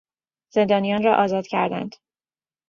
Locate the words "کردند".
1.47-1.95